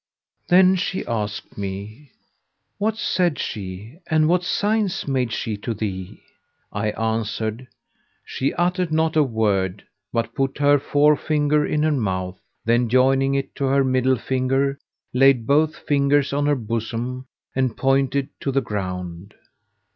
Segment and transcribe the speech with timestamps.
[0.47, 2.09] Then she asked me,
[2.79, 6.23] "What said she, and what signs made she to thee?"
[6.73, 7.67] I answered,
[8.25, 13.35] "She uttered not a word, but put her fore finger in her mouth, then joining
[13.35, 14.79] it to her middle finger,
[15.13, 19.35] laid both fingers on her bosom and pointed to the ground.